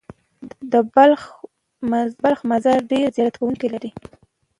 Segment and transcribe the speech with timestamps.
[0.71, 0.73] د
[2.21, 3.91] بلخ مزار ډېر زیارت کوونکي لري.